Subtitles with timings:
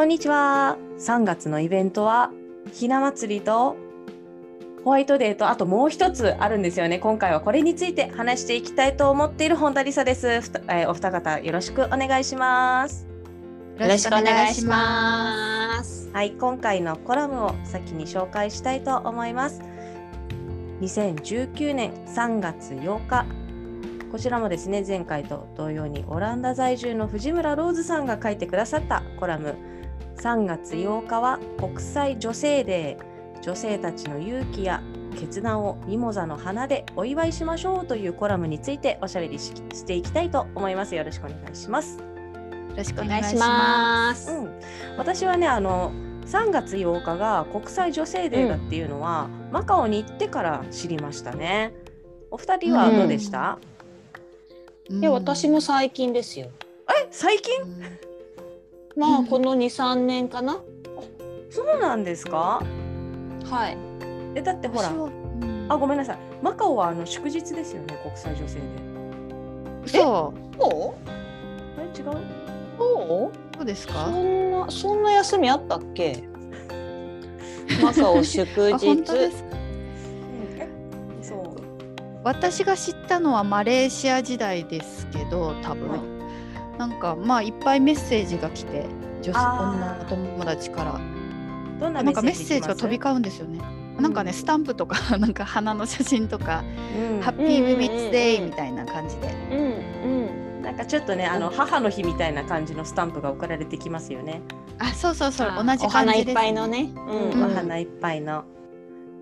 [0.00, 0.78] こんにちは。
[0.98, 2.30] 3月のイベントは
[2.72, 3.76] ひな祭りと
[4.82, 6.98] ホワイトデーとあともう一つあるんですよね。
[6.98, 10.26] 今回はこれについて話していきたいと思っている本田理沙です。
[10.26, 13.06] えーお二方よろしくお願いします。
[13.78, 16.08] よろしくお願いします。
[16.14, 19.60] はい、今回のコラムを先に紹介したいと思います。
[20.80, 23.26] 2019年3月8日、
[24.10, 29.56] こちらもですね、前回と同様にオランダ在住の藤村ローズさんが書いてくださったコラム、
[30.20, 34.82] 3月8日は国際女性デー、女性たちの勇気や
[35.18, 40.94] 決断をミモザの花でお祝いしましょうというコラムについておしゃべりししていきたいと思います。
[40.94, 41.98] よろしくお願いします。
[41.98, 42.04] よ
[42.76, 44.30] ろしくお願いします。
[44.30, 44.60] うん、
[44.98, 45.90] 私はねあの
[46.26, 51.72] 3月8日が国際女性デーだっていうのは、マカオに行ってから知りましたね。
[52.30, 53.70] お二人はどうでした、うん
[55.00, 56.48] いや私も最近ですよ。
[56.88, 57.62] え最近？
[57.62, 58.09] うん
[58.96, 60.58] まあこの2、3年かな。
[61.48, 62.62] そうなんですか？
[63.44, 63.76] はい。
[64.34, 65.66] えだってほらうん。
[65.68, 66.18] あごめんなさい。
[66.42, 71.10] マカオはあの祝日ですよね国際女性デーそそう？
[71.80, 71.94] あれ違う？
[71.94, 73.64] そううそう。
[73.64, 76.22] ですそかんなそんな休みあったっけ？
[77.82, 78.86] マカオ祝あ日。
[78.86, 79.48] 本当ですか？
[80.58, 80.68] え
[81.22, 81.40] そう。
[82.22, 86.19] 私が知ったのはマレーシア時代ですけど多分、はい
[86.80, 88.86] なんかまあいっぱいメッセージが来て
[89.20, 90.98] 女子女の友達から
[91.78, 93.60] どんななんかメッ来セージが飛び交うんですよね。
[93.98, 96.64] なんかねスタンプとか なんか花の写真とか
[96.98, 99.28] うんハッピーウィミッツデイみたいな感じで。
[99.52, 100.62] うんうん。
[100.62, 104.40] なんかちょっとねあの母の日みたいな感じのスタンプが送られてきますよね。
[104.78, 106.92] あそうそうそうあ同じお花いっ感じです、ぱいのね。
[106.96, 108.44] うん、うんお花いっぱいの。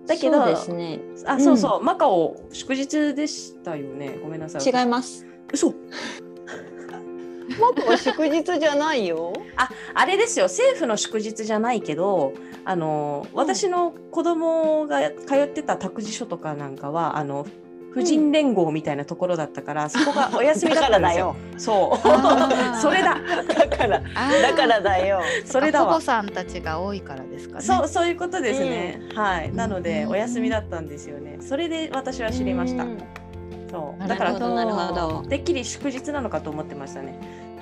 [0.07, 0.99] だけどそうですね。
[1.25, 4.17] あ、そうそう、マカオ祝日でしたよね。
[4.23, 4.81] ごめんなさい。
[4.81, 5.25] 違います。
[5.51, 5.73] 嘘。
[7.57, 9.33] マカオ祝日じゃないよ。
[9.55, 10.45] あ、あれですよ。
[10.45, 12.33] 政府の祝日じゃないけど、
[12.65, 17.47] あの私の子供が通ってた託児所とかなんかはあの
[17.91, 21.35] 婦人連合みたいなところだったから、そこがお休みだったんですよ。
[21.57, 22.07] そう。
[22.79, 23.17] それだ。
[23.47, 25.21] だからだからだよ。
[25.45, 26.01] それだわ保護。
[26.01, 27.61] さんたちが多いからですかね。
[27.63, 29.01] そうそういうことですね。
[29.15, 29.51] はい。
[29.53, 31.37] なのでうんお休みだったんですよね。
[31.41, 32.87] それで私は知りましたう。
[32.87, 32.97] ん
[33.69, 33.99] そう。
[33.99, 35.29] なだからなるほどなるほど。
[35.29, 37.15] てっきり祝日なのかと思ってましたね。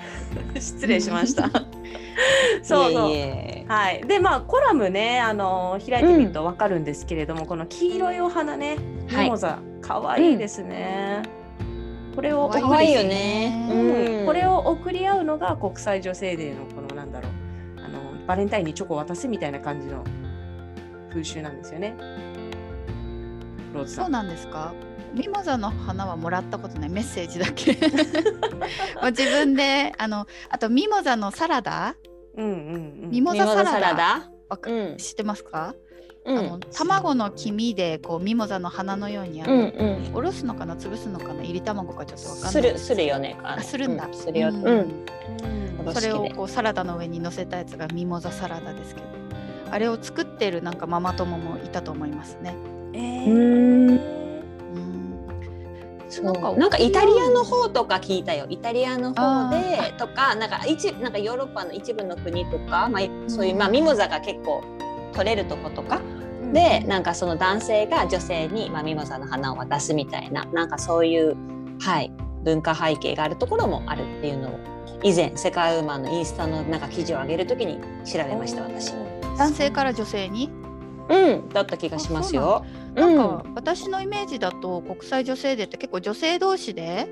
[0.58, 1.48] 失礼しました。
[2.62, 3.10] そうそう。
[3.10, 4.02] いえいえはい。
[4.06, 8.76] でまあコラムねあの開いてみるとわかるんですけれども、この黄色いお花ね
[9.08, 11.22] はいミモザ可愛いですね。
[12.14, 13.68] これを送り可愛いよね。
[13.70, 13.80] うん
[14.20, 17.30] うんこれを送り合うのが国際女性デーのこのなんだろう
[17.78, 20.04] あのバレンタインにチョコを渡すみたいな感じの
[21.08, 21.94] 風習なんですよね。
[23.72, 24.02] ローズさ。
[24.02, 24.74] そうんなんですか？
[25.14, 27.76] ミモザの花はもらったことないメッセージだけ。
[28.96, 31.94] まあ自分であのあとミモザのサラダ、
[32.36, 32.52] うんうん
[33.04, 33.10] うん。
[33.10, 34.30] ミモザサラダラダ？
[34.48, 35.74] わかうん知ってますか？
[36.24, 40.10] うあの卵の黄身でこうミモザの花のようにあうんの、うん。
[40.14, 40.76] おろすのかな？
[40.76, 41.42] 潰すのかな？
[41.42, 43.36] 入り卵かちょっとわかんないするするよね。
[43.42, 44.08] あするんだ。
[44.10, 44.48] うするよ。
[44.48, 44.68] ううんん。
[44.68, 45.06] うん
[45.94, 49.06] それをこうサラダの上に乗せたやつがミモザサラダですけど、
[49.70, 52.54] あれを作ってるなんかママ友もいたと思いますね。
[52.92, 54.27] えうー、うん。
[56.08, 56.58] そう。
[56.58, 58.46] なんかイタリアの方とか聞いたよ。
[58.48, 64.62] イタリアの方あでとかなんか一なんかヨーロッパの一部の国とか、まあそういうまあミモザが結構
[65.12, 66.00] 取れるとことか。
[66.52, 71.36] でなんかその男性が女性にまあミモザの花を渡すみたいななんかそういう
[71.78, 72.10] はい
[72.42, 74.58] 文化背景があるところもあるっていうのを
[75.02, 78.94] 以前世界ウーマンのインスタのなんか記事を上げるときに調べました私。
[79.36, 80.50] 男性から女性に？
[81.10, 82.64] うんだった気がしますよ。
[82.98, 87.08] なんか私のイメージだと国際女性デーって結構女性同士で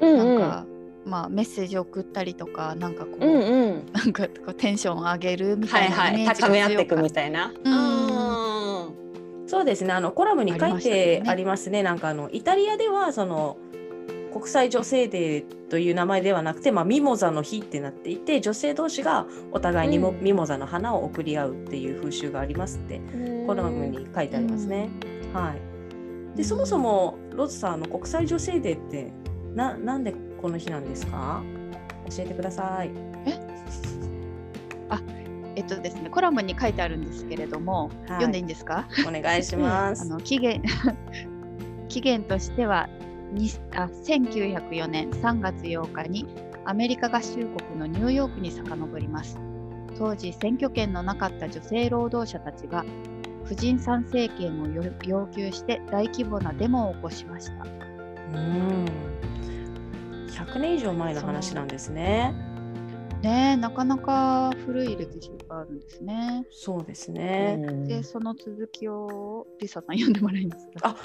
[0.00, 0.66] うんなんか、
[1.04, 3.92] まあメッセージ送ったりとかなんかこう、うんうん。
[3.92, 5.90] なんかこうテンション上げるみたはいい。
[5.90, 7.52] なイメはい高め合っていくみたいな。
[7.64, 8.06] うん。
[8.06, 9.02] うん
[9.46, 9.92] そうですね。
[9.92, 11.30] あのコラムに書いてね。
[11.30, 11.82] ありますね。
[11.82, 13.58] なんかあのイタリアではその
[14.32, 20.20] 国際女性デーという名前ではなくて、まあ、ミモザの日ってなっていて女性同士がお互いにも、うん。
[20.22, 23.00] ミモザの花を贈り合うっていう風習がありますって
[23.46, 24.88] コラムに書いてありますね。
[25.32, 25.54] は
[26.34, 29.12] い、でそもそもロズさんあの国際女性デーって
[29.54, 31.42] ななんでこの日なんですか？
[32.16, 32.90] 教えてください。
[33.26, 33.52] え？
[35.60, 37.90] っとですね、コラムに書いてあるんですけれども、はい。
[38.08, 38.88] 読んでいいんですか？
[39.06, 40.02] お願いします。
[40.02, 40.62] あの期限
[41.88, 42.88] 期限としては
[43.32, 46.26] にあ1904年3月8日に
[46.64, 49.38] アメリカ合衆国のニューヨークに遡ります。
[49.98, 52.84] 当時選挙権のなかった女性労働者たちが
[53.44, 57.64] 婦人参政権をよ要求して大規模なデモを起こしました。
[57.64, 58.86] うん。
[60.28, 62.34] 100年以上前の話なんですね。
[63.22, 66.44] ねえなかなか古い歴史があるんですね。
[66.50, 67.56] そうですね。
[67.86, 70.66] でその続きをリサさん読んでもらいます。
[70.66, 70.96] かあ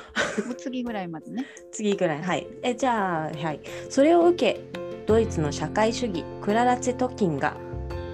[0.58, 1.46] 次ぐらいまでね。
[1.72, 2.22] 次ぐらい。
[2.22, 2.48] はい。
[2.64, 3.60] えじゃあはい。
[3.90, 4.62] それを受け
[5.06, 7.56] ドイツの社会主義クララツェ・トキンが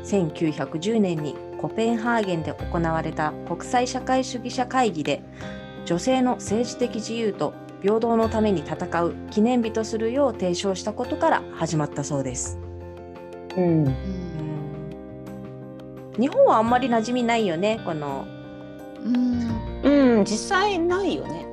[0.04, 5.24] 1910年にコペンハーゲンで行われた国際社会主義者会議で
[5.86, 12.60] 女性の政治的自由と平等のために戦う記念日とするよう提唱したことから始まったそうです。
[13.56, 13.88] うん。
[13.88, 13.96] うん。
[16.20, 18.26] 日本はあんまり馴染みないよねこの。
[19.06, 20.18] うん。
[20.18, 21.46] うん、実際ないよね。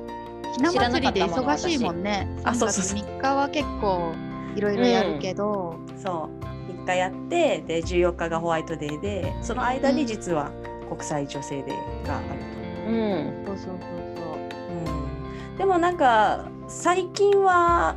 [0.57, 2.27] ひな祭りで忙しいもんね。
[2.43, 3.09] あ3月そうそうそう。
[3.17, 4.13] 3日は結構
[4.57, 6.50] いろいろやるけど、そう
[6.91, 10.51] 3日やってで14日がホワイトデーでその間に実は
[10.89, 12.91] 国際女性デーがあると。
[12.91, 13.43] うん。
[13.45, 17.95] そうそうそううんでもなんか最近は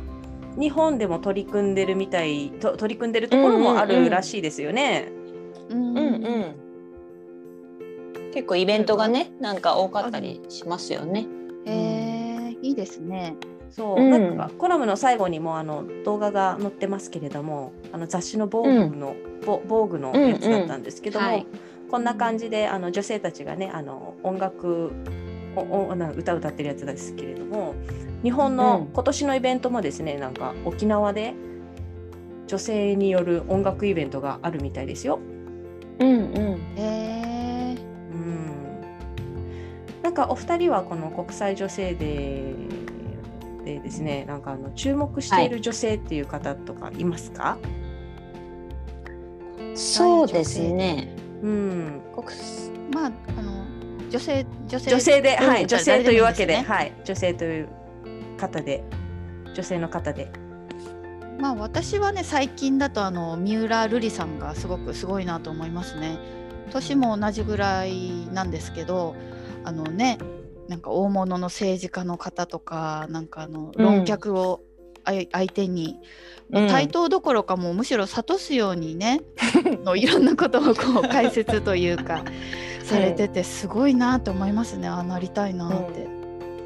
[0.57, 5.11] 日本でも取り組んでるみたいと取り組んでるところもあうんうんうんるらしいですよね。
[5.69, 5.79] そう。
[5.79, 6.55] うんうんうん。
[8.33, 11.25] 結構イベントがね、なんか多かったりしますよね。
[11.65, 13.35] えー、いいですね。
[13.71, 14.09] そう、うん。
[14.09, 19.15] なんかコラムの最後にもあの動画が載ってますけれどもあの雑誌の「防具の、
[19.45, 21.47] ボ防具のやつだったんですけども、うんうんはい。
[21.89, 24.91] こんな感じであの女性たちがねあの音楽
[25.55, 27.75] おおな歌歌ってるやつですけれども
[28.23, 28.93] 日本のうん。
[28.93, 31.33] 今年のイベントもですねなんか沖縄で
[32.47, 35.19] 女性による音楽イベントがあるみたいですよ。
[35.99, 36.59] うんうん。
[36.77, 38.81] えー、うん。
[40.03, 42.64] なんかお二人はこの国際女性デー
[43.65, 47.57] でですねなんかあの注目している女性っていう方とかいますか、
[49.73, 51.09] そうですね。
[51.41, 52.27] うん、国
[52.93, 53.65] まああの
[54.09, 57.67] 女性女性女性で、うんはい、女性というわけで、はい、女性という
[58.37, 58.83] 方で、
[59.53, 60.31] 女性の方で。
[61.39, 66.17] まあ私はね最近だとあの三浦瑠麗さんがすごくすごいなと思いますね。
[66.71, 69.15] 年も同じぐらいなんですけど
[69.63, 70.17] あのね
[70.67, 74.61] なんか大物の政治家の方とかなんかあのうん論客を
[75.05, 75.99] 相手に、
[76.51, 79.21] うん対等どころかもうむしろ諭すようにね
[79.83, 82.23] のいろんなことをこう解説というか
[82.83, 86.07] されててすごいなと思いますねああなりたいなって。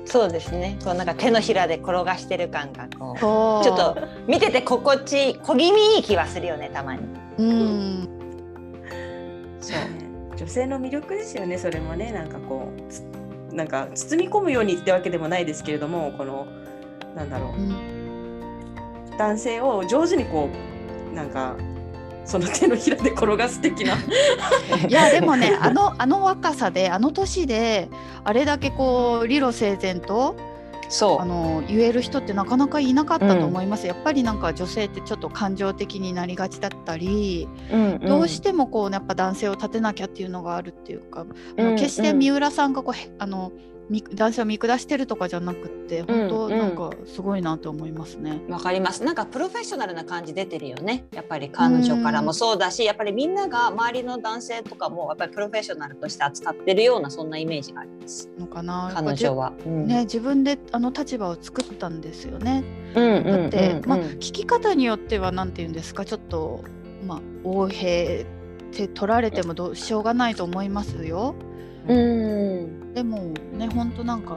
[0.04, 0.78] そうですね。
[0.84, 3.64] こうなんか手のひらで転がしてる感がこう。
[3.64, 3.98] ちょっと
[4.28, 7.02] 見てて心地小気味いい気はするよねたまに。
[7.38, 8.10] うん
[9.62, 13.04] そうね、女性の魅力ですよね、それもね、なんかこう、つ
[13.52, 16.48] なんか包み込むようにってわけでもないですけれども、この、
[17.16, 17.60] なんだろう。
[17.60, 18.00] うん
[19.20, 20.50] 男性を上手にこ
[21.12, 21.58] うなんか
[22.24, 23.98] その手のひらで転がす的な
[24.88, 27.90] いやでもねあのあの若さであの年で
[28.24, 30.38] あれだけこう理路整然と
[30.90, 37.76] そあの言える人ってなかなかいなかったと思います、やっぱりなんか女性ってちょっと感情的になりがちだったり、う。
[37.76, 38.00] うんうん。
[38.00, 41.22] どうしてもこうやっぱ男性を立てなきゃっていうのがあるっていうか、
[41.58, 48.42] あのうん決して三浦さんがこうへあのみ男性を見下してるとかじゃなくって本当うんうんなんかすごいなと思いますね。
[48.48, 49.04] わかります。
[49.04, 51.06] なんかプロフェッショナルな感じ出てるよね。
[51.12, 58.30] やっぱり彼女からもそうだし、やっぱりみんなが周りの男性とかもやっぱりプロフェッショナルとして扱ってるようなそんなイメージがあります。
[58.38, 59.54] のかな彼女は。
[59.66, 62.64] うんね、自分であの立場を作ったんですよね。
[62.96, 66.64] うんうんだって、うんうんまあ、聞き方によっては何て言うんですかちょっと、
[67.06, 68.26] まあ、横兵
[68.72, 71.36] って取られてもどうしょうがないと思いますよ。
[71.90, 72.94] うん。
[72.94, 74.36] でもね本当なんか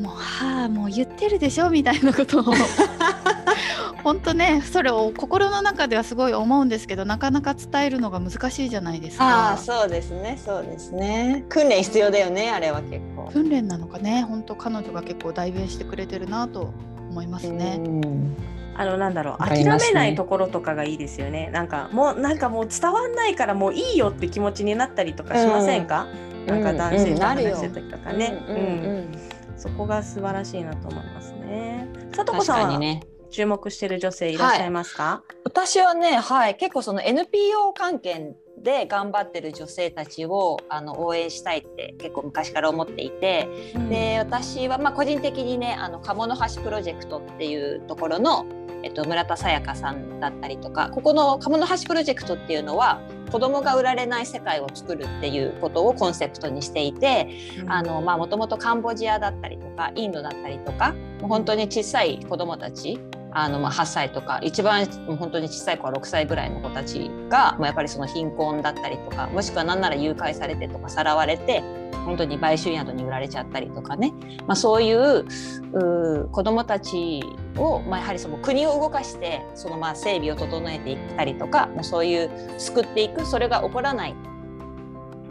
[0.00, 2.44] もうはあもう言ってるでしょみたいなことを
[4.02, 9.56] 本当ねそれを心の中ではすごい思うんですけどなかなか伝えるのが難しいじゃないですかああ。
[9.56, 11.44] そうですねそうですね。
[11.48, 13.30] 訓練必要だよねあれは結構。
[13.32, 16.72] 訓練なのかね本当彼女が結構代弁してくれてるなと
[17.10, 17.76] 思いますね。
[17.78, 18.36] うん
[18.74, 26.06] あのなんだろう諦めないところとかがいいですよねなんかもうなんかもう伝わんないからもういいよって気持ちになったりとかしませんか、
[26.46, 29.32] なんか男性と話してる時とかね、うんうんうん
[29.62, 31.88] そこが素晴らしいなと思いますね。
[32.12, 33.00] さとこ確さんはね。
[33.30, 43.88] 注目してる女性いらっしゃいますか、私はね、はい、結構その NPO 関係で頑張ってる女性たちをあの応援したいって結構昔から思っていて、うん。
[43.88, 48.44] で私はまあ個人的にねあの鴨の橋プロジェクトっていうところの
[48.84, 50.90] えっと、村田沙耶香さんだったりとか。
[50.90, 53.00] ここの鴨の橋プロジェクトっていうのは
[53.32, 57.28] 子供が売られない世界を作るっていうことをコンセプトにしていて
[57.64, 63.00] もともとカンボジアだったりとかインドだったりとか本当に小さい子供たち
[63.34, 64.86] あのまあ8歳とか一番
[65.18, 71.62] 本当に小さい子は6歳ぐらいの子たちが、まあ、やっぱりその貧困だったりとかもしくは何なら誘拐されてとかさらわれて
[72.04, 74.12] 本当に売春宿に売られちゃったりとかね、
[74.46, 75.24] まあ、そういう
[75.72, 77.22] う子どもたち
[77.56, 84.14] を、まあ、やはりその国を動かしてそのまあ整備を整えていったりとかもうそういう救っていくそれが起こらない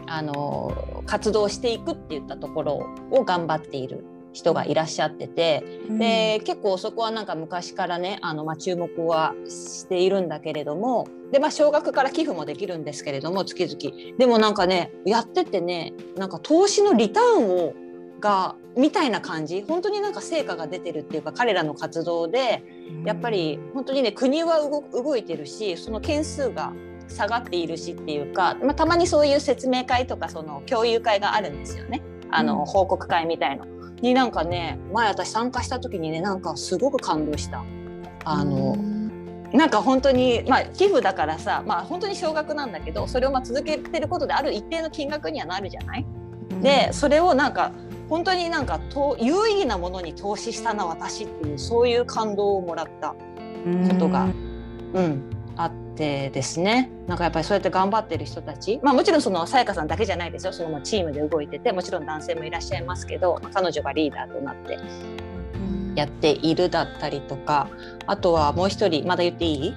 [0.08, 14.18] あの活動していくっていったところを頑張っている人がいらっしゃってて、うん、で結構そこはなんか昔からねあの、まあ、注目はしているんだけれどもで、まあ、少額から寄付もできるんですけれども月々。
[14.18, 17.74] でもなんかねやっててねなんか投資のリターンを
[18.20, 22.64] がみたいな感じ本当になんか成果が出てるっていうか彼らの活動で
[23.04, 24.60] やっぱり本当にね国は
[24.94, 26.72] 動いてるしその件数が
[27.12, 32.02] 下がっているしっていうか、まあ、たまにそういう説明会とかその共有会があるんですよね。
[32.32, 33.66] あの、報告会みたいの。
[34.02, 37.64] になんかね前私参加した時にねなんかすごく感動した。
[38.24, 38.76] あの
[39.52, 46.06] なんか本当にまあ寄付だからさまあ本当に少額なんだけどそれをまあ続けてることである一定の金額にはなるじゃない、
[46.62, 47.72] でそれをなんか
[48.10, 53.16] 本当になんかと有意義なものに投資したな私っていうそういう感動をもらったこ
[54.00, 54.28] とが、
[54.94, 55.24] うん、
[55.58, 56.90] あってですね。
[57.08, 60.54] なんかやっぱりそうやって頑張ってる人たち、まあ、もちろんそのさやかさんだけじゃないですよ。
[60.54, 64.80] そのチームで動いててもちろん男性もいらっしゃいますけど、まあ、彼女がリーダーとなって
[65.96, 67.68] やっているだったりとか
[68.08, 69.76] あとはもう一人まだ言っていい？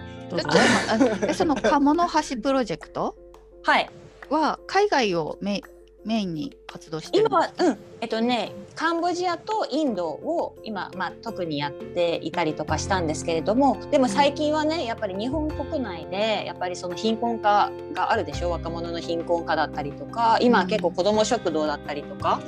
[1.35, 3.17] その鴨の橋プロジェクト？
[3.63, 3.91] はい。
[4.31, 5.61] は海外をメ
[6.05, 22.43] メインに活動して今は、うんえっとね、カンボジアとインドを今、まあ、特にやっていたりとかしたんですけれどもでも最近はねやっぱり日本国内でやっぱりその貧困化があるでしょ若者の貧困化だったりとか今結構子ども食堂だったりとか、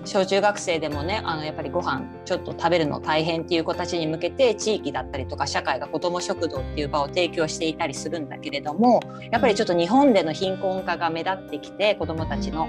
[0.00, 12.68] うん、小中学生でもねあのやっぱりご飯ちょっと食べるの大変っていう子たちに向けて地域だったりとか社会が子ども食堂っていう場を提供していたりするんだけれどもやっぱりちょっと日本での貧困化が目立ってきて子どもたちの。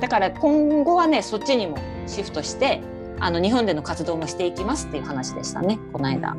[0.00, 2.80] だから今後はねそっちにもシフトして
[3.18, 6.36] あの日本での活動もしていきますっていう話でしたねこの間。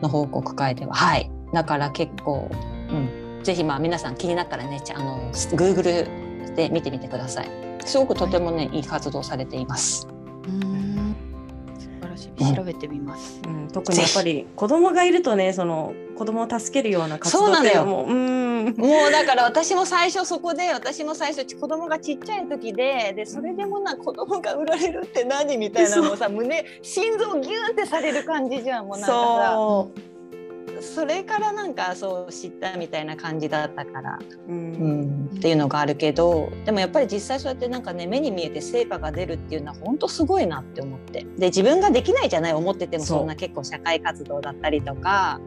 [0.00, 0.94] の報告会では。
[0.94, 1.30] はい。
[1.52, 2.50] だから結構、
[2.90, 7.50] うん、ぜひまあ皆さん気になったらねあの Google で見てみてください。
[7.84, 10.06] すごくとてもね、はい、いい活動されています。
[12.54, 30.18] 調べてみます、うん、特にやっぱり子供がいるとねその子供を助けるような活動ってもううんもうだから私も最初そこで私も最初子供がちっちゃい時ででそれでもな子供が売られるって何みたいなのをさ胸心臓ギュンってされる感じじゃんもうなんかさ。
[30.80, 41.26] それからなんかそう知ったみたいな感じだったから、うん、うん、っていうのがあるけどでもやっぱり実際そうやってなんかね目に見えて成果が出るっていうのは本当すごいなって思って。
[41.36, 45.40] で自分ができないじゃない思っててもそんな結構社会活動だったりとか。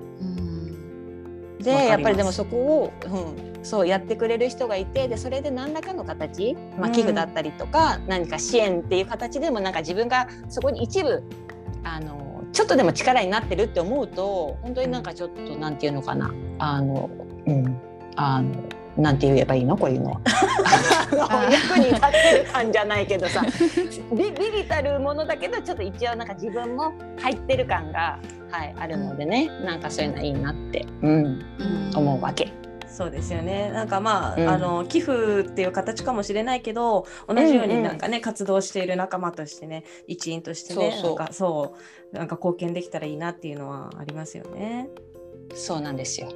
[1.64, 11.24] でやっぱりでもそこを、うん、そうやってくれる人がいてでそれで何らかの形、まあ、寄付だったりとか、うん、何か支援っていう形でもなんか自分がそこに一部
[11.84, 17.10] あのちょっとでも力になってるって思うと本当になんかちょっとなんていうのかなあの
[17.46, 17.78] うん
[18.16, 18.52] あの
[18.98, 19.78] なんて言えばいいの？
[19.78, 20.20] こういうの
[21.18, 23.44] 役に立ってる感じゃないけどさ。
[24.12, 32.52] ビビビたるものだけどちょっと一応なんか自分も入ってる感が、はい、あるのでね、うん、なんかそういうのいいなって、うん、うん、思うわけ。
[32.88, 33.72] そうですよね。
[33.72, 41.76] なんかまあうん、あの寄付っていう形かもしれないけど同じようになんかね、うんうん、活動している仲間としてね一員としてねなんかそ
[42.14, 44.90] うなんか貢献できたらいいなっていうのはありますよね。
[45.56, 46.28] そうなんですよ。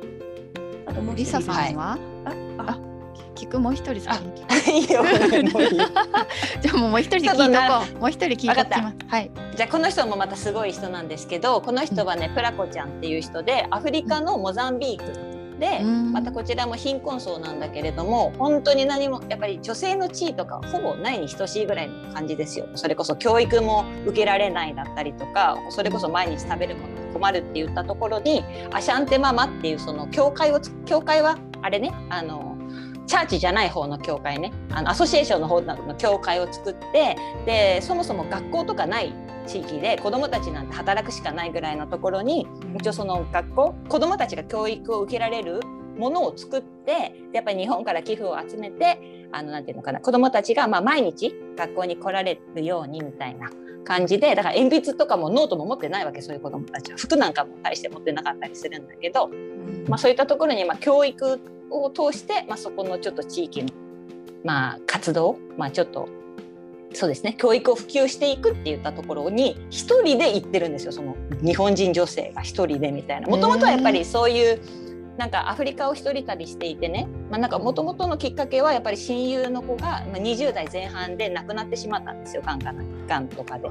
[0.86, 2.95] あともうリサさんは、はい、ああ
[3.36, 4.20] 聞くもう一人さ
[4.68, 5.04] いいよ。
[6.62, 8.00] じゃあもう一人で聞いとこう。
[8.00, 8.96] もう一人聞いときます。
[9.08, 9.32] はい。
[9.56, 15.36] じゃあこの人もまたすごい人なんですけど、この人はね、プラコちゃんっていう人でアフリカのモザンビーク。
[15.60, 32.55] でまたこちらも貧困層なんだけれども本当に何もやっぱり女性の地位とかほぼないに等しいぐらいの感じですよそれこそ教育も受けられないだったりとかそれこそ毎日食べるものに困るって言ったところにアシャンテママっていうその教会を教会はあれねあの
[33.08, 34.52] チャーチじゃない方の教会ね。
[34.72, 39.14] あのアソシエーションの方の教会を作ってでそもそも学校とかない
[39.48, 42.48] 地域で子どもたちなんて働くしかないぐらいのところに
[42.80, 45.60] 一応その学校子どもたちが教育を受けられる
[45.98, 53.50] ものを作ってやっぱり日本から寄付を集めてあのなんていうのかな子どもたちがまあ毎日学校に来られるようにみたいな
[53.86, 56.98] 感じでだから鉛筆とかもノートも持ってないわけそういう子どもたちは。
[56.98, 59.30] 服なんかも大して持ってなかったりするんだけど、
[59.88, 61.40] まあ、そういったところにまあ教育
[61.70, 63.70] を通して、まあ、そこのちょっと地域の
[64.44, 66.10] まあ活動、まあ、ちょっと
[66.94, 73.28] そうですね教育を普及していくって言ったところに一人で行ってるんですよその日本人女性が一人でみたいな。
[73.28, 74.60] もともとはやっぱりそういう
[75.18, 83.70] なんかアフリカを一人旅していてね、まあ、なんかもともとのきっかけはやっぱり親友の子が20代前半で亡くなってしまったんですよがんかながんとかで。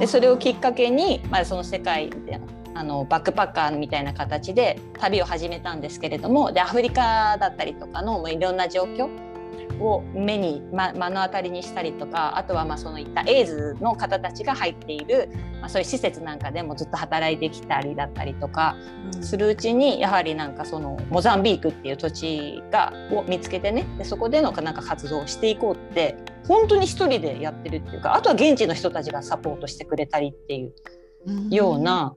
[0.00, 2.40] でそれをきっかけに、まあ、その世界で
[2.74, 9.08] あのバックパッカーみたいな形で旅を始めたんですけれどもでアフリカだったりとかのいろんな状況
[9.80, 15.28] を目に、ま、目の当たりにしたりとかあとはまあそのいったエイズの方たちが入っている、
[15.60, 18.76] まあ、そういう施設なんかでもずっと働いてきたりだったりとか
[19.20, 26.16] するうちに、やはりなんかそのモザンビークっていう土地がを見つけてねでそこでのなんか活動をしていこうって
[26.46, 30.74] 本当に一人でやってるっていうかあとは現地の人たちがサポートしてくれたりっていう
[31.50, 32.14] ような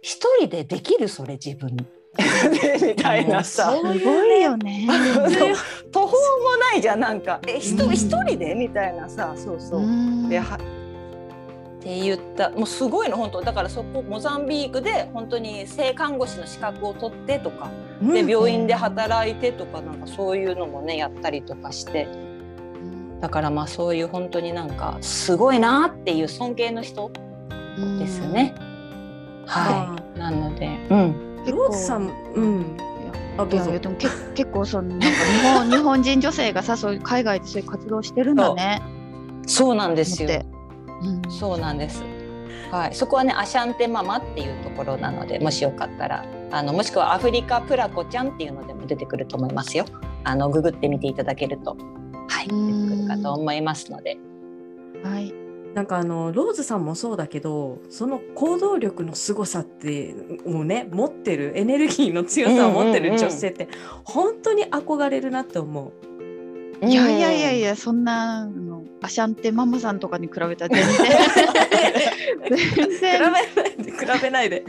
[0.00, 1.76] 一人でできるそれ自分
[2.18, 3.72] みたいなさ。
[3.72, 4.86] すごいよね。
[5.90, 6.12] 途方も
[6.72, 7.40] ないじゃんなんか。
[7.46, 8.54] え人一人で？
[8.54, 9.32] みたいなさ。
[9.36, 10.28] そうそう。
[10.28, 10.58] ではっ
[11.82, 12.50] て言った。
[12.50, 13.40] もうすごいの本当。
[13.40, 17.70] だからそこモザンビークで本当に性看護師の資格を取ってとか、
[18.02, 22.06] で病院で働いてとかなんかそういうのもねやったりとかして。
[23.20, 27.10] だからまあそういう本当になんかすごいなっていう尊敬の人
[27.98, 28.54] ですね。
[29.46, 30.18] はい。
[30.18, 32.76] なので、うんローズさん、うん。
[33.38, 38.82] あどうぞでもけ 結構そのなんか日本日本人女性がさそういう海外でそういう活動してるんだね。
[39.46, 40.28] そうなんですよ。
[41.02, 42.04] うん、そうなんです。
[42.70, 49.84] はい、そこはねアシャンテママっていうところなのでもしよかったらあのもしくはアフリカプラコちゃんっていうのでも出てくると思いますよ。
[50.24, 51.76] あのググってみていただけると
[52.28, 54.16] はい出てくるかと思いますので。
[55.02, 55.41] はい。
[55.74, 60.14] なんかあのローズさんもそうだけどその行動力の凄さって
[60.46, 63.68] もうね持ってるエネルギーの強さを持ってる女性って
[64.04, 65.92] 本当に憧れるなって思う。
[66.84, 71.06] いやいやいやいやそんなのアシャンテママさんとかに比べたら全然。
[72.76, 74.16] 全然。
[74.16, 74.64] 比べないで。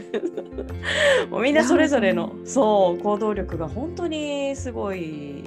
[1.28, 5.42] もうみんなそれぞれのそう行動力が本当にすごい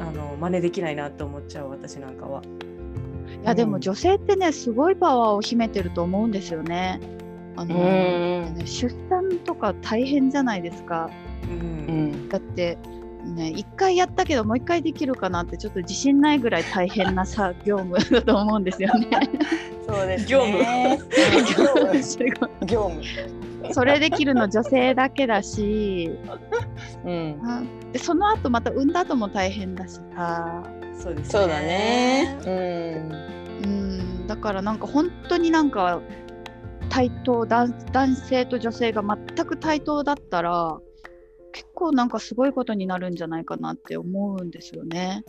[0.00, 2.42] あの真似できないなって思っちゃう私なんかは。
[3.42, 7.00] いやでも女性ってねすごいパワーを秘めてると思うんですよね。
[7.56, 11.10] あの、ね、出産とか大変じゃないですか。
[11.44, 12.78] うん、だって
[13.24, 19.08] ね一回やったけどもう一回できるかなってちょっと自信ないぐらい大変なさ業務だと思うんですよね。
[19.86, 20.58] そうです、ね、業務。
[22.66, 23.02] 業務。
[23.72, 26.10] それできるの女性だけだし、
[27.04, 27.38] うん、
[27.92, 30.62] でその後また産んだ後も大変だしさ。
[30.96, 32.38] そうです、ね、そうだね。
[32.44, 33.70] うん。
[33.70, 34.26] うん。
[34.26, 36.00] だからなんか本当になんか
[36.88, 37.72] 対等男
[38.14, 40.78] 性と女性が全く対等だったら
[41.52, 45.24] 結構なんかすごいことになるんじゃないかなって思うんですよね。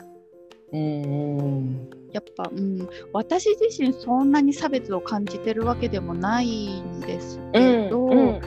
[0.74, 8.40] うんやっぱ、うん、私自身そんなに差別を感じてるわけでもないんですけど、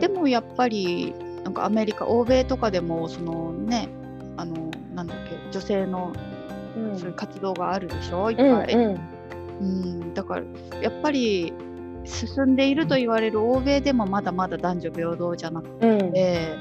[0.00, 3.88] でもやっぱりなんかアメリカ欧米とかでもそのね
[4.36, 6.12] あのなんだっけ女性の
[6.96, 8.30] そういう活動があるでしょ？
[8.30, 9.00] いっぱい、うん、
[9.60, 10.42] うん、だから
[10.80, 11.52] やっぱり
[12.04, 16.58] 進んでいると言われる欧米でもまだまだ男女平等じゃなくて、うん、ね、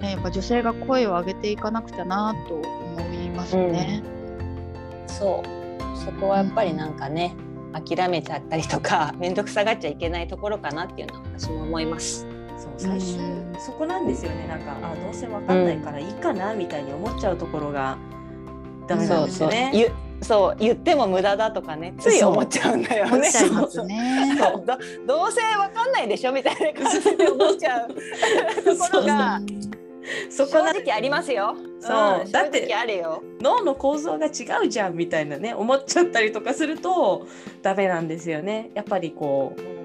[0.00, 5.48] やっぱ女性が声を上げていかなくちゃなと思いますね、うん、そう。
[5.96, 7.34] そこはやっぱりなんかね、
[7.72, 12.26] 諦めちゃったりとか面倒くさがっちゃいけないところかなっていうのは私も思います。
[12.58, 13.18] そう最終、
[13.58, 14.46] そこなんですよね。
[14.46, 17.98] なんかあどうせわかんないからいいかな、みたいに思っちゃうところが
[18.86, 19.70] ダメなんですよね。
[19.74, 20.56] そうそう。
[20.58, 23.30] 言っても無駄だとかねつい思っちゃうんだよね。
[23.30, 23.50] そう。
[25.06, 27.88] どうせわかんないでしょみたいな感じで思っちゃう。
[28.64, 29.40] ところが。
[30.30, 31.56] そこ正直ありますよ。
[31.80, 33.22] そう、うん、だってあるよ。
[33.40, 37.26] 脳の構造が違うじゃんみたいなね思っちゃったりとかすると
[37.62, 38.70] ダメなんですよね。
[38.74, 39.75] やっぱりこう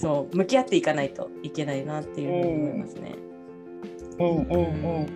[0.00, 3.14] そう向き合っていかないといけないなっていうふうに思いますね。
[4.20, 5.06] うんうんうん。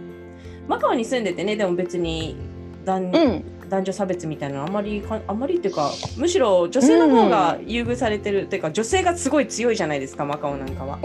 [0.68, 2.36] マカオに住んでてねでも別に
[2.84, 10.98] 男,、うん、男女差別みたいなのあんまりあんまりっていうかむしろ女性の方が優遇されてる、うん、っていうか女性がすごい強いじゃないですかマカオなんかは。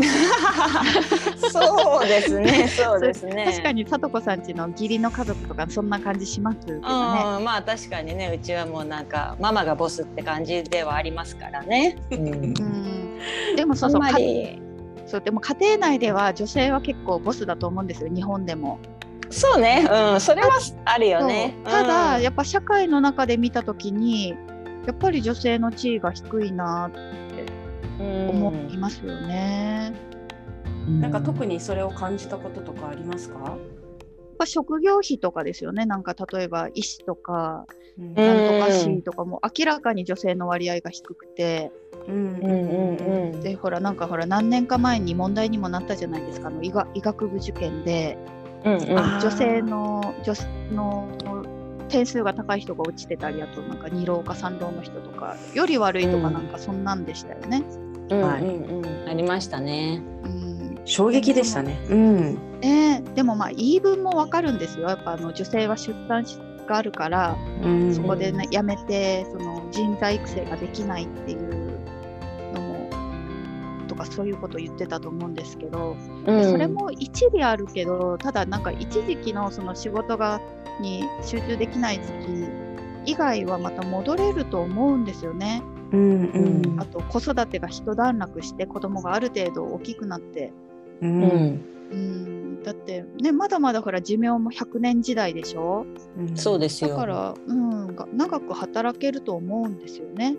[1.52, 3.46] そうですね そうですね。
[3.46, 6.82] 確かにさとこさんちの義理の家族とかそんな感じしますけどね。
[6.82, 11.98] まあ確かにねうちはもうなんかママがボスって感じではありますからね。
[12.12, 13.07] うん、うん
[13.56, 14.02] でもそうそう
[15.06, 18.80] そうでも家庭内では女性は結構ボスだと思うんですよ日本でも。
[19.30, 20.52] そうね、うん、それは
[20.86, 21.58] あるよね。
[21.66, 24.30] ただ、うんやっぱ社会の中で見た時に
[24.86, 27.46] やっぱり女性の地位が低いなって
[28.00, 29.94] 思いますよね。
[30.88, 33.40] なんか特にそれを感じたこととかありますか？
[33.40, 33.58] やっ
[34.38, 35.86] ぱ職業費とかですよね。
[35.86, 41.72] なんか例えば医師とかうんなんとか師とかも明らかに女性の割合が低くて、
[42.08, 42.16] うん。
[42.16, 42.44] うん。
[42.44, 43.32] うん。
[43.34, 43.42] うん。
[43.42, 46.48] でほらなんかほら何年か前に問題にもなったじゃないですか。
[46.48, 48.18] あの医学医学部受験で。
[48.64, 48.74] うん。
[48.76, 49.20] うん。
[49.20, 51.08] 女性の女性の
[51.90, 56.34] 点数が高い人が落ちてたりあとなんか二浪か三浪の人とかより悪いとかうん。
[56.34, 57.64] なんかそんなんでしたよね。
[58.10, 58.22] うん。
[58.22, 58.44] はい。
[58.44, 58.86] うん。
[58.86, 59.10] うん。
[59.10, 60.04] ありましたね。
[60.24, 60.80] うん。
[60.86, 61.80] 衝撃でしたね。
[61.90, 62.60] うん。
[62.60, 64.88] ねでもまあ言い分もわかるんですよ。
[64.88, 66.26] やっぱあの女性は出産
[66.68, 67.96] があるからうん。
[67.96, 71.80] そこで、ね、辞めてその人材育成ができないっていう
[72.54, 72.90] のも
[73.88, 76.44] とかそういうことを言ってたと思うんですけど、うん。
[76.44, 80.40] それも一理あるけどただなんか一時期のその仕事が
[80.80, 85.64] に集中できない時期以外はまた戻れると思うんですよね。
[85.92, 86.80] うんうん。
[86.80, 90.52] あと子育てが一段落して子供がある程度大きくなって、
[91.02, 95.86] ううんんうん、だってねまだまだほら寿命も100年時代でしょ？
[96.18, 96.36] うん。
[96.36, 96.92] そうですよ。
[96.92, 100.36] だから、うん、が長く働けると思うんですよね。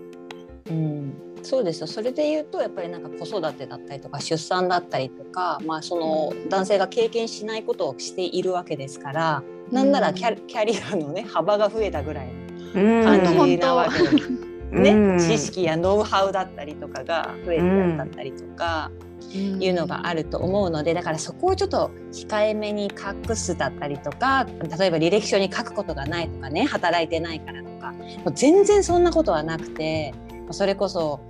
[0.68, 1.86] うん、そうですよ。
[1.86, 12.30] それで言うとやっぱりなんか子育てだったりとか出産だったりとか、まあ、その男性が経験しないことをしているわけですから、なんならキャキャリアのね幅が増えたぐらい
[12.74, 13.00] うん。
[13.00, 14.30] の感じなわけです。
[14.70, 15.18] ね、うん。
[15.18, 18.90] 知識やノウハウだったりとかが増えてだったりとか、
[19.36, 24.46] いうのがあると思うのでだからそこをちょっと控えめに隠すだったりとか
[24.78, 30.14] 例えば履歴書に書くことがないとかね働いてないからとかもう全然そんなことはなくて
[30.50, 31.20] それこそ、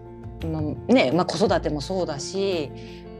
[0.43, 2.71] うんねまあ、子育てもそうだし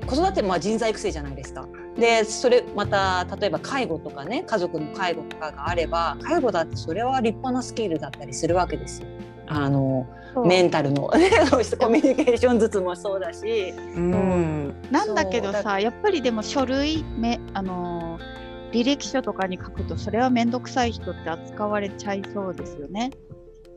[0.07, 1.69] 子育ても人材育成じゃないですか。
[1.99, 9.09] でそれまた例えば介護とかね家族の介護とかがあれば介護だってそれは立派なスキルだったりするわけですよ。
[9.49, 10.07] あの
[10.45, 11.09] メンタルの
[11.81, 13.75] コミュニケーションずつもそうだし。
[13.97, 18.39] うんなんだけどさやっぱりでも書類めあのー
[18.73, 23.11] 履歴書とかに書くとそれは面倒くさい人って扱われちゃいそうですよね。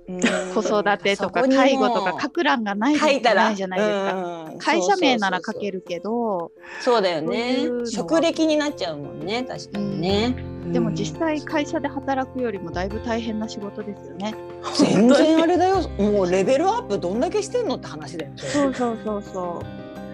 [0.07, 3.45] 子育てとか介護とか書く欄がないと書いたら。
[3.45, 4.53] ないじゃないですか。
[4.59, 7.67] 会社名なら書けるるけどそうだよね。
[7.89, 9.43] 職歴になっちゃうもんね。
[9.43, 10.35] 確かにね、
[10.71, 14.35] でも実際会社で働くよりもだいぶ大変な仕事ですよね。
[14.77, 15.89] 全然あれだよ。
[15.97, 19.65] もうレベルアップどんだけしてんのって話だよそうそうそうそう。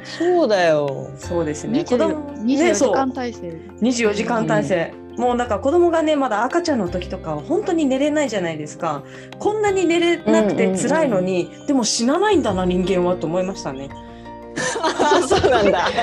[0.04, 1.10] そうだよ。
[1.18, 1.84] そうですね。
[1.84, 3.62] 子20供24時間体制。
[3.82, 9.04] 24時間体制、もうなんか子供がねまだ赤ちゃんの時とかは本当に寝れないじゃないですか。
[9.40, 13.90] こんなに寝れなくて辛いのに、でも死なないんだな人間はと思いましたね。
[14.82, 15.88] あ そうなんだ。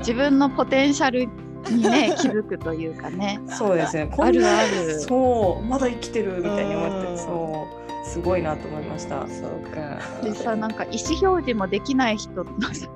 [0.00, 1.26] 自分のポテンシャル
[1.70, 3.40] にね気づくというかね。
[3.48, 4.10] そうですね。
[4.18, 5.00] あるある。
[5.00, 9.26] そうまだ生きてるみたいに思ってうんそうすごいなと思いました。
[9.26, 9.98] そうか。
[10.22, 12.88] でさなんか意思表示もできない人のさ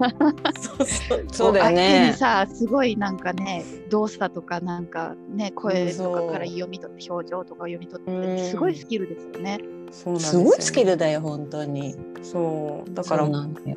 [0.60, 1.26] そうそう。
[1.32, 2.08] そうだよね。
[2.10, 8.50] にさすごいなんかね動作とかなんかね声とかから読み取って表情とか読み取ってうん。
[8.50, 9.58] すごいスキルですよね。
[9.90, 10.46] そうなんですよね。
[10.46, 11.96] すごいスキルだよ本当に。
[12.22, 12.94] そう。
[12.94, 13.76] だからそうなんだよ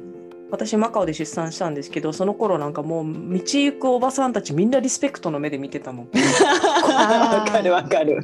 [0.51, 6.09] 私マカオで出産したんですけどその頃なんかもう道行くおばさんたちみんなリスペクトの目で見てたもん。
[6.11, 8.21] わかるわかる。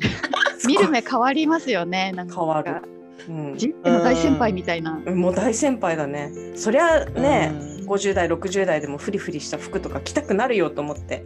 [0.65, 2.11] 見る目変わりますよね。
[2.11, 2.35] なんか。
[2.35, 2.81] 変わる、
[3.29, 3.57] うん。
[3.57, 4.91] 人生の大先輩みたいな。
[4.91, 6.31] もう大先輩だね。
[6.55, 7.87] そりゃね、うん。
[7.87, 11.25] 50代60代でもフリフリした服とか着たくなるよと思って。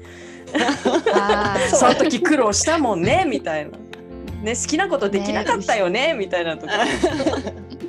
[1.69, 3.77] その時苦労したもんねみたいな、
[4.43, 6.73] ね、好きなことできなかったよねみたいなとか。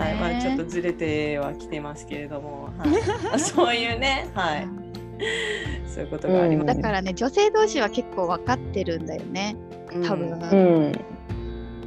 [0.00, 4.68] はいまあ、ちょっとずれてはきてますけれども、はい、 そういうね、はい、
[5.86, 9.56] そういうことがあります、だからね女性同士は結構分かってるんだよね。
[10.06, 10.92] 多分、うん。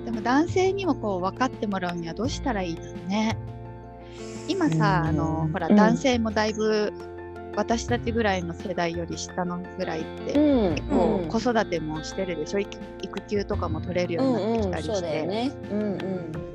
[0.05, 3.37] でも男性にもこう分かってもらうにはどうしたらいいのね。
[4.49, 4.81] 今さ、うん。
[4.81, 5.75] あのほら、うん。
[5.75, 6.91] 男性もだいぶ
[7.55, 10.81] 私たちぐらいの世代より下のぐらいって、うん。
[10.89, 12.59] こう子育てもしてるでしょ？
[12.59, 12.71] 育
[13.01, 15.51] 育休とかも取れるようになってきたりそうして、だよね。
[15.71, 16.52] うんうん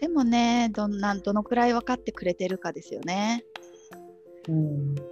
[0.00, 3.44] でもねどんなんどのくらい分かってくれてるかですよね。
[4.48, 4.94] うん。
[4.94, 5.02] や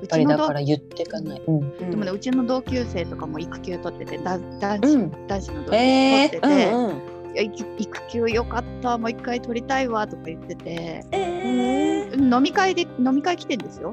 [0.00, 1.42] うっぱりだ同から言っていかない。
[1.46, 1.58] うん。
[1.60, 1.90] うん。
[1.90, 5.26] でもねうちの同級生とかも育休取っててだ男子、うん。
[5.26, 7.34] 男子の同級え生取ってて、うんうん。
[7.34, 11.04] いや育育休よかったもう一回取りたいわとか言ってて。
[11.12, 11.38] え
[12.16, 13.92] 飲み会で飲み会来てんですよ。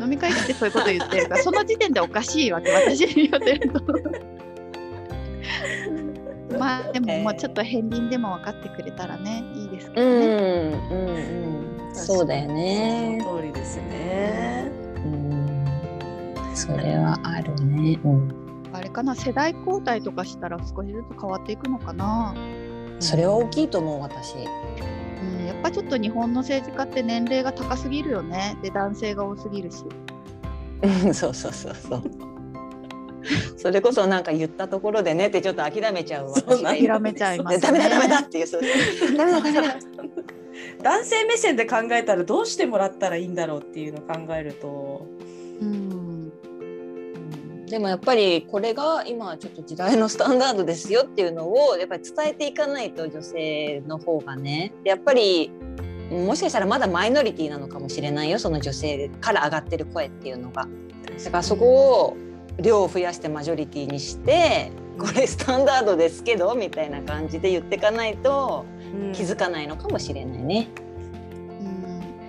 [0.00, 3.80] 飲み会来てそういうこと言ってるからその時点でおかしいわけ私に言ってると
[6.60, 11.94] まあでもえーもうちょっと片鱗でも分かってくれたらねいいですけうんどね、うんうん。
[11.94, 14.70] そうだよねその通りですね。
[14.96, 15.64] うん
[16.54, 17.98] それはあるね。
[18.04, 18.40] うん
[18.72, 22.32] あれかな世代交代とかしたら少しずつ変わっていくのかな、
[23.00, 24.36] それは大きいと思う私。
[24.36, 29.84] うん、やっぱちょっと日本の政治家って年齢が高すぎるよねで男性が多すぎるし
[30.82, 32.29] うん そうそうそうそう。
[33.56, 37.60] それこそなんか言ったところでねってちょっと諦めちゃう私諦めちゃいますね。
[37.60, 39.76] ダメだダメだっていうダメだダメだ。
[40.82, 42.46] 男性目線で考えたらどう。
[42.46, 43.60] してもらったらいいんだろう。
[43.60, 43.94] っていう。
[43.94, 45.06] のを考えると、
[45.60, 45.64] う。
[45.64, 46.32] ん
[47.66, 51.32] でもやっぱりこれが今ちょっと時代のスタンダードですよっていう。
[51.32, 55.50] のをやっぱり伝えていかないと女性の方がねやっぱり
[56.10, 60.38] もしかしたらまだマイノリティなのかもしれないよその女性から上がってる声っていう。
[60.38, 60.66] のが。
[61.24, 62.16] だからそこを
[62.60, 69.12] 量を増やしてマジョリティにしてこれスタンダードですけどみたいな感じで言っていかないとうん。
[69.12, 70.68] 気づかないのかもしれないね。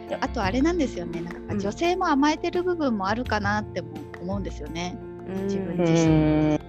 [0.10, 0.17] うん。
[0.22, 1.22] あとあれなんですよね。
[1.22, 1.60] なんかうん。
[1.60, 3.89] 女性も甘えてる部分もあるかなっても
[4.22, 4.98] 思うんですよね。
[5.44, 5.80] 自分うん。
[5.80, 6.13] 自身。
[6.13, 6.52] ん。
[6.52, 6.60] やっ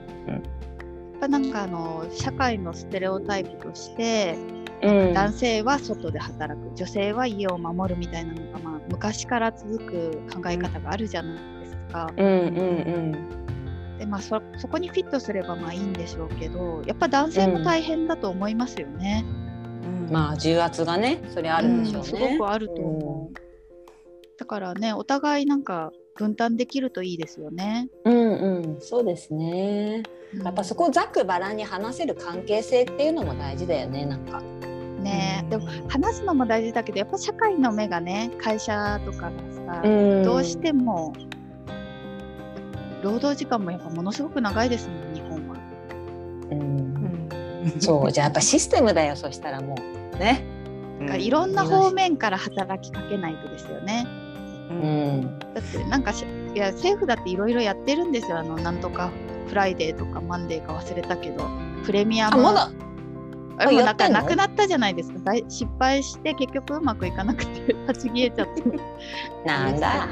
[1.20, 4.36] ぱなんかあの社会のステレオタイプとして
[4.82, 5.12] うん。
[5.12, 6.74] 男性は外で働く。
[6.74, 12.10] 女性は家を守るみたいなのが、まあ、昔から続く考え方があるじゃないですか。
[12.16, 13.41] うんうん
[14.02, 19.24] でまあそそこにフィットすればまあいいんでしょうけどやっぱ男性も大変だと思いますよね。
[19.24, 22.08] うんまあ重圧がねそれあるんでしょうね。
[22.08, 23.34] すごくあると思う。
[24.38, 27.88] だからねお互いなんか分担できるといいですよね。
[28.04, 30.02] うんうん、そうですね。
[30.42, 34.42] やっぱそこをざっくばらんに話せる関係性っていうのも大事だよね、なんか。
[35.02, 39.32] ね、でも話すのも大事だけどやっぱ社会の目がね会社とか
[39.66, 41.12] がさ、んどうしても
[43.02, 45.56] 労働時間もやっぱものすごく長いですもん日本は。
[46.50, 49.76] うんうんそう、じゃあやっぱシステムだよ、そしたらも
[50.14, 50.18] う。
[50.18, 50.44] ね。
[51.00, 54.06] だからいろんな方面から働きかけないとですよね。
[54.70, 54.80] ううん
[55.20, 55.38] ん。
[55.54, 59.10] だってなんかしいや政府だっていろいろやってるんですよあのなんとか
[59.48, 61.48] フライデーとかマンデーか忘れたけど
[61.84, 62.28] プレミアム。
[62.28, 62.70] あ、まだ？
[63.58, 68.62] あれもなくなったじゃないですか失敗して結局うまくいかなくて立ち消えちゃって
[69.46, 70.08] なんだ。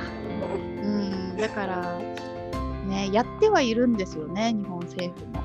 [0.82, 1.98] うんだから
[2.90, 5.42] ねやってはいるんですよね日本政府も。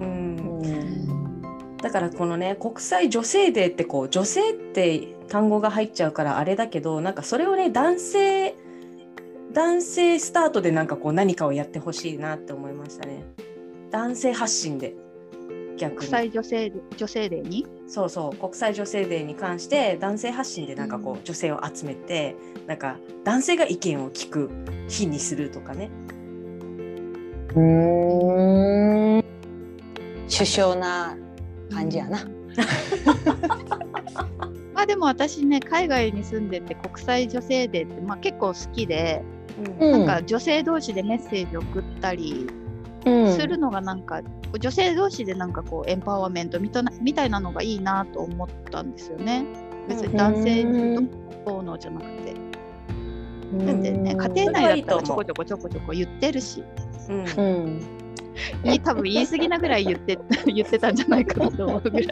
[0.00, 1.76] うんうん。
[1.76, 8.56] だからこのね国際女性デーってこう女性って単語が入っちゃうからあれだけどなんかそれをね男性
[9.52, 13.24] 男性スタートでなんかこう何かをやってほしいなって思いましたね。
[13.90, 14.94] 男性発信で
[15.78, 17.66] 逆に国際女性女性デーに？
[17.86, 22.34] そうそう国際女性デーに関して男性発信でなんかこう、うん女性を集めて
[22.66, 24.50] なんか男性が意見を聞く
[24.88, 25.90] 日にするとかね。
[27.58, 29.24] うん。
[30.30, 31.16] 首相な
[31.70, 32.20] 感じやな。
[34.74, 39.24] まあでも私ね海外に住んでて国際女性デーって、まあ、結構好きで、
[39.80, 42.46] うんうんなんか女性同士でメッセージを送ったり
[43.04, 44.22] うんするのがなんか、
[44.58, 49.44] 女性同士でなんかこうエンパワーメントみたいなみたいなのがいいなと思ったんですよね。
[49.88, 51.10] 別に男性うん
[51.44, 52.34] どうのじゃなくて。
[53.64, 56.62] だってね家庭内だったらちょこちょこちょこちょこ言ってるし、
[57.08, 57.80] うん
[58.84, 62.06] 多分言い過ぎなぐらい言って 言ってたんじゃないかなと思うぐらい。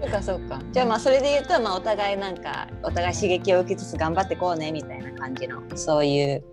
[0.00, 0.60] そうかそうか。
[0.72, 6.44] じゃあまあそれで言うとまあお互いなんかお互い刺激を受けつつ頑張ってこうねみたいな感じのそういう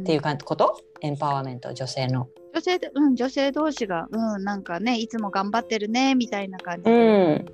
[0.00, 0.80] っていうかこと？
[1.00, 1.72] エンパワーメント？
[1.72, 2.28] 女性の。
[2.54, 7.46] 女性で、うん、女性同士が、うん、なんかね、いつも頑張ってるね、みたいな感じうで、ん。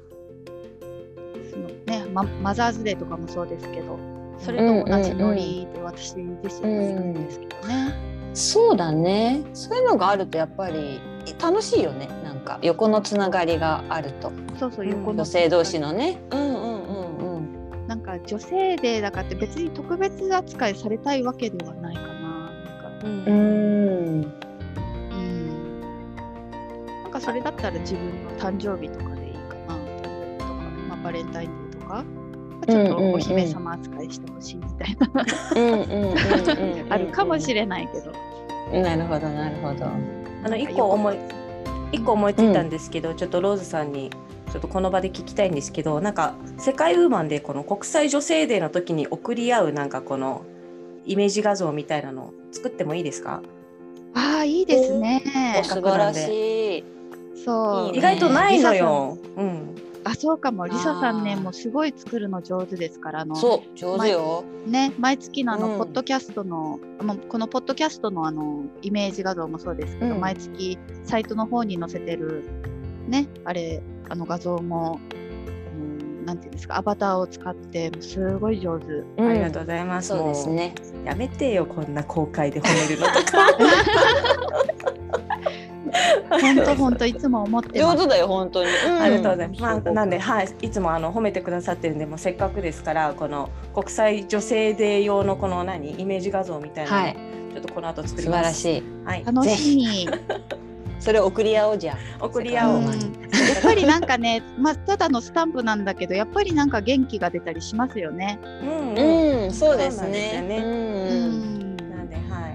[1.50, 3.98] そのね、ママザーズデーとかもそうですけど、
[4.38, 8.11] それと同じノリで私自身もするんですけどね。
[8.34, 9.42] そうだね。
[9.54, 11.00] そういうのがあるとやっぱり
[11.40, 12.08] 楽しいよね。
[12.24, 16.20] なんか横のつながりがあるとそうそう、うん横の女性同士のね。
[16.30, 17.86] うんうんうんうん。
[17.86, 22.08] なんか女性デーだからって別に特別扱いされたいわけではないかな。
[22.08, 23.32] なんか、うんうん。
[23.32, 24.22] うん。
[27.02, 29.76] なんかそれだったら自分の誕生日とかでいいかな
[30.38, 30.52] とか、
[30.88, 32.04] まあ、バレンタインデーとか、
[32.66, 35.24] ちょっとお姫様扱いしてほしいみたいな、
[35.56, 36.12] うんうんうん
[36.80, 36.92] うん。
[36.92, 38.12] あるかもしれないけど。
[38.80, 39.86] なるほどなるほど。
[40.44, 41.16] あの一個思い
[41.92, 44.10] 一個思いついたんですけど、ちょっとローズさんに
[44.50, 50.42] ちょっとこの場で聞きたいんですけどなんか世界ウーマンでこの国際女性デーの時に送り合うなんかこの
[51.04, 53.42] イメージ画像みたいなの作ってもいいですか？
[54.14, 55.22] ああ、いいですね。
[55.60, 56.84] お素晴らしい。
[57.44, 57.96] そう。
[57.96, 59.18] 意外とないのよ。
[59.36, 59.74] うん。
[60.04, 60.66] あ、そうかも。
[60.66, 64.44] リサさんね、もうすごい作るの上手ですから、あの、そう上手よ。
[64.66, 72.44] ね、毎月のあの、うんポッドキャストの、もうこのポッドキャストのあの、イメージ画像もそうですけど、うん毎月サイトの方に載せてる、
[73.08, 78.86] ね、あれ、あの画像も、うんなんていうんですかアバターを使ってすごい上手。
[78.86, 80.08] うんありがとうございます。
[80.08, 80.74] そうですね。
[80.94, 81.06] もう。
[81.06, 83.48] やめてよ、こんな公開で褒めるのとか。
[86.28, 87.96] 本当本当いつも思ってます。
[87.96, 88.70] 上手だよ本当に。
[88.70, 89.62] うんありがとうございます。
[89.62, 97.16] まあ、なんで、はい、いつもあの褒めてくださってるんで、もうせっかくですから、この国際女性デー用のこの何イメージ画像みたいなの、はい
[97.52, 98.62] ちょっとこの後作り素ます。
[98.62, 99.04] 晴らしい。
[99.04, 100.08] はい、楽しみ。
[100.98, 101.98] それを送り合おうじゃん。
[102.20, 102.76] 送り合おう。
[102.78, 102.84] うん
[103.42, 108.38] やっぱりなんかね、 まあ、ただのスタンプなんだけどやっぱりなんか元気が出たりしますよね。
[108.62, 109.00] うん、う
[109.40, 110.42] ん、うん、そうですね。
[110.48, 112.48] ねううんんなんで、は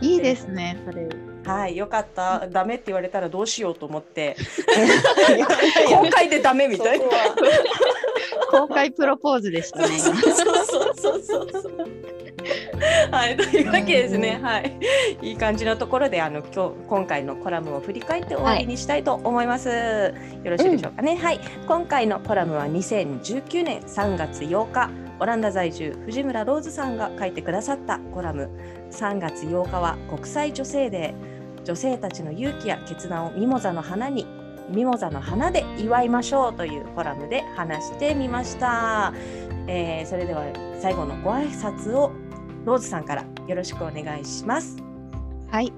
[0.00, 0.06] い。
[0.06, 1.08] いいですねそれ。
[1.44, 2.46] はい、よかった。
[2.48, 4.36] ダメって言われたらどうしようと思って、
[5.88, 7.06] 公開でダメみたいな。
[8.50, 9.98] 公開プロポーズでしたね。
[9.98, 11.72] そうそうそうそうそう。
[13.10, 14.40] はい、というわけですね。
[14.42, 14.78] はい、
[15.22, 19.68] いい感じのところで、あの、今日、今回のコラムを振り返って終わりにしたいと思います。
[19.68, 21.16] よろしいでしょうかね。
[21.16, 24.90] はい、今回のコラムは2019年3月8日。
[25.20, 28.50] オランダ在住藤村ローズさんが書いてくださったコラム
[28.90, 31.31] 3月8日は国際女性デー
[31.64, 34.26] 女性たちの勇気や決断をミモザの花に
[34.70, 39.12] ミモザの花で祝いましょうというコラムで話してみました、
[39.66, 40.44] えーそれでは
[40.80, 42.10] 最後のご挨拶を
[42.64, 44.76] ローズさんからよろしくお願いします。
[45.50, 45.72] はい、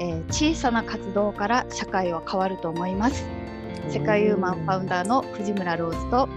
[0.00, 3.24] えー小さな活動から社会は変わると思います。
[3.88, 6.28] 世界ウーマンファウンダーの藤村ローズと。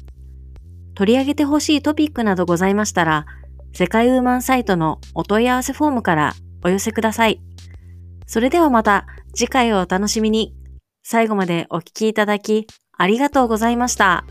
[0.95, 3.27] 取り上げてほしいトピックなどございましたら、
[3.75, 6.33] 世界ウーマンサイトのお問い合わせフォームから
[6.65, 7.43] お寄せください。
[8.33, 10.55] それではまた次回をお楽しみに。
[11.03, 12.66] 最後までお聴きいただき
[12.97, 14.25] ありがとうございました。